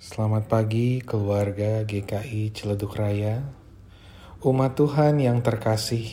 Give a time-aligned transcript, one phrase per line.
[0.00, 3.44] Selamat pagi keluarga GKI Ciledug Raya,
[4.40, 6.08] umat Tuhan yang terkasih.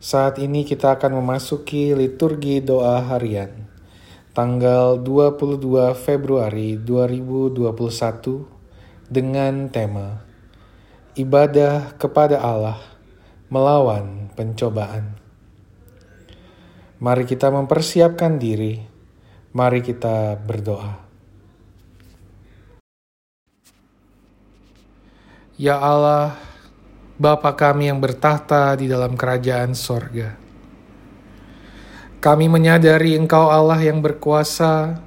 [0.00, 3.68] Saat ini kita akan memasuki liturgi doa harian,
[4.32, 7.68] tanggal 22 Februari 2021
[9.12, 10.24] dengan tema
[11.20, 12.80] Ibadah kepada Allah
[13.52, 15.20] melawan pencobaan.
[16.96, 18.80] Mari kita mempersiapkan diri,
[19.52, 21.05] mari kita berdoa.
[25.56, 26.36] Ya Allah,
[27.16, 30.36] Bapa kami yang bertahta di dalam kerajaan sorga.
[32.20, 35.00] Kami menyadari Engkau Allah yang berkuasa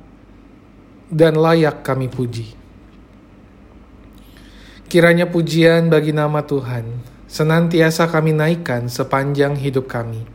[1.06, 2.58] dan layak kami puji.
[4.90, 6.98] Kiranya pujian bagi nama Tuhan
[7.30, 10.26] senantiasa kami naikkan sepanjang hidup kami.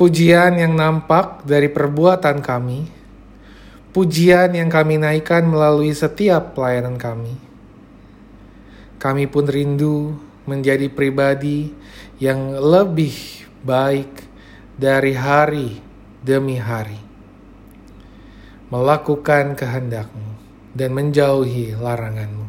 [0.00, 2.88] Pujian yang nampak dari perbuatan kami,
[3.92, 7.52] pujian yang kami naikkan melalui setiap pelayanan kami
[9.04, 10.16] kami pun rindu
[10.48, 11.68] menjadi pribadi
[12.16, 13.12] yang lebih
[13.60, 14.24] baik
[14.80, 15.76] dari hari
[16.24, 16.96] demi hari.
[18.72, 20.40] Melakukan kehendakmu
[20.72, 22.48] dan menjauhi laranganmu.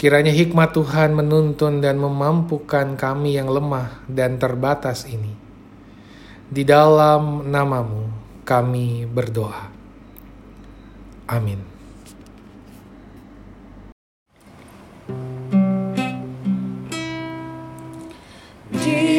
[0.00, 5.36] Kiranya hikmat Tuhan menuntun dan memampukan kami yang lemah dan terbatas ini.
[6.48, 8.08] Di dalam namamu
[8.48, 9.68] kami berdoa.
[11.28, 11.77] Amin.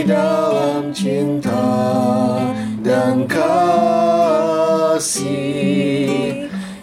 [0.09, 1.69] Dalam cinta
[2.81, 5.29] dan kasih.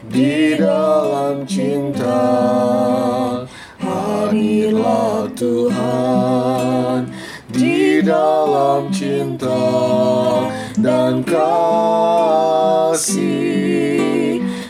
[0.07, 2.23] Di dalam cinta
[3.83, 7.11] hadirlah Tuhan.
[7.51, 9.67] Di dalam cinta
[10.79, 11.99] dan kasih.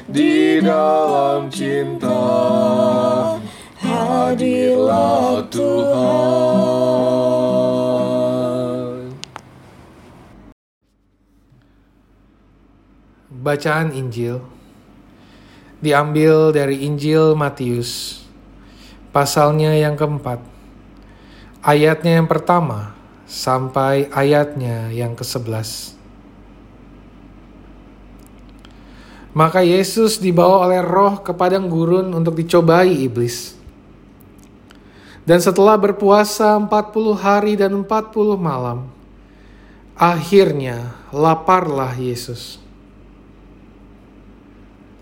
[0.09, 2.25] Di dalam cinta
[3.85, 6.86] hadirlah Tuhan
[13.47, 14.43] Bacaan Injil
[15.79, 18.19] diambil dari Injil Matius,
[19.15, 20.43] pasalnya yang keempat,
[21.63, 25.95] ayatnya yang pertama sampai ayatnya yang ke-11.
[29.37, 33.55] Maka Yesus dibawa oleh roh ke padang gurun untuk dicobai iblis.
[35.23, 38.91] Dan setelah berpuasa 40 hari dan 40 malam,
[39.95, 42.66] akhirnya laparlah Yesus.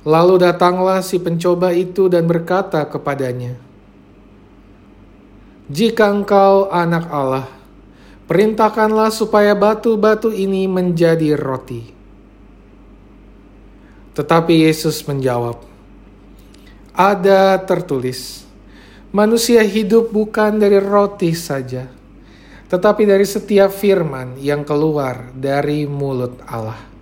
[0.05, 3.57] Lalu datanglah si pencoba itu dan berkata kepadanya,
[5.73, 7.49] "Jika engkau anak Allah,
[8.29, 11.89] perintahkanlah supaya batu-batu ini menjadi roti."
[14.13, 15.65] Tetapi Yesus menjawab,
[16.93, 18.45] "Ada tertulis,
[19.09, 21.89] manusia hidup bukan dari roti saja,
[22.69, 26.94] tetapi dari setiap firman yang keluar dari mulut Allah."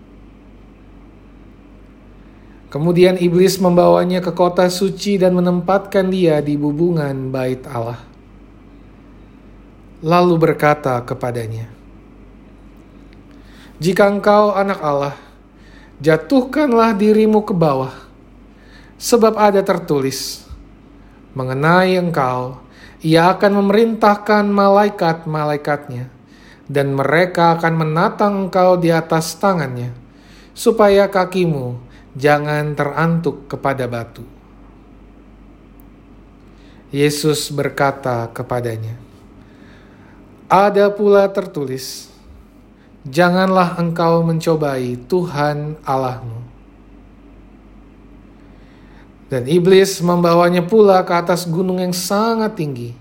[2.72, 8.00] Kemudian iblis membawanya ke kota suci dan menempatkan dia di bubungan bait Allah.
[10.00, 11.69] Lalu berkata kepadanya,
[13.77, 15.12] "Jika engkau anak Allah,
[16.00, 17.93] jatuhkanlah dirimu ke bawah,
[18.97, 20.49] sebab ada tertulis
[21.37, 22.56] mengenai engkau,
[23.05, 26.09] ia akan memerintahkan malaikat-malaikatnya,
[26.72, 29.93] dan mereka akan menatang engkau di atas tangannya,
[30.56, 34.25] supaya kakimu jangan terantuk kepada batu.
[36.93, 39.00] Yesus berkata kepadanya,
[40.53, 42.12] "Ada pula tertulis:
[43.03, 46.45] Janganlah engkau mencobai Tuhan Allahmu."
[49.33, 52.93] Dan iblis membawanya pula ke atas gunung yang sangat tinggi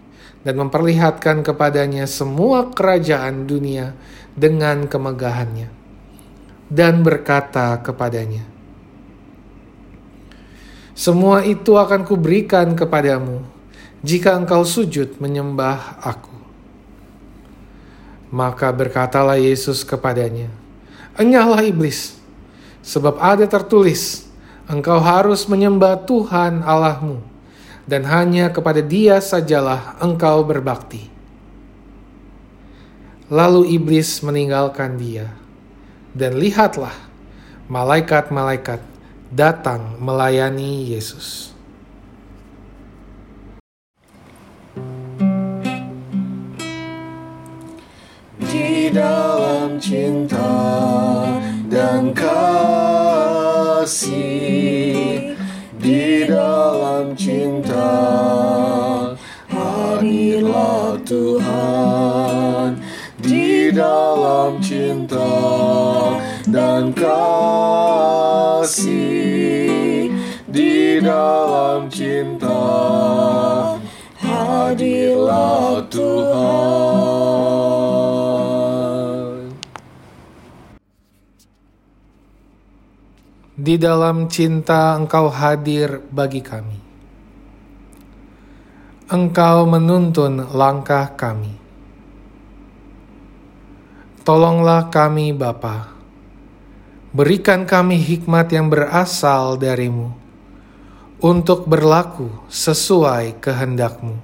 [0.47, 3.93] dan memperlihatkan kepadanya semua kerajaan dunia
[4.33, 5.67] dengan kemegahannya,
[6.71, 8.50] dan berkata kepadanya,
[10.91, 13.43] semua itu akan kuberikan kepadamu
[14.03, 16.33] jika engkau sujud menyembah aku.
[18.31, 20.47] Maka berkatalah Yesus kepadanya,
[21.19, 22.15] Enyahlah iblis,
[22.79, 24.27] sebab ada tertulis,
[24.71, 27.19] engkau harus menyembah Tuhan Allahmu,
[27.83, 31.11] dan hanya kepada dia sajalah engkau berbakti.
[33.27, 35.31] Lalu iblis meninggalkan dia,
[36.15, 36.95] dan lihatlah,
[37.67, 38.90] malaikat-malaikat
[39.31, 41.55] datang melayani Yesus.
[48.35, 50.51] Di dalam cinta
[51.71, 54.11] dan kasih,
[55.79, 57.95] di dalam cinta
[59.47, 62.83] harilah Tuhan,
[63.23, 65.31] di dalam cinta
[66.51, 68.30] dan kasih
[70.45, 72.61] di dalam cinta
[74.21, 77.11] hadirlah Tuhan
[83.61, 86.81] Di dalam cinta Engkau hadir bagi kami.
[89.05, 91.53] Engkau menuntun langkah kami.
[94.25, 96.00] Tolonglah kami Bapa.
[97.11, 100.15] Berikan kami hikmat yang berasal darimu
[101.19, 104.15] untuk berlaku sesuai kehendakmu.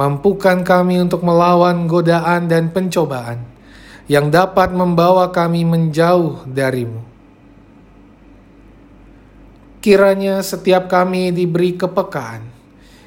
[0.00, 3.44] Mampukan kami untuk melawan godaan dan pencobaan
[4.08, 7.04] yang dapat membawa kami menjauh darimu.
[9.84, 12.48] Kiranya setiap kami diberi kepekaan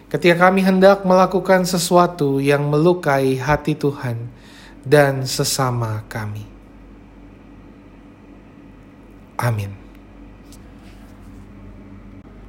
[0.06, 4.21] ketika kami hendak melakukan sesuatu yang melukai hati Tuhan
[4.86, 6.52] dan sesama kami.
[9.43, 9.82] Amin.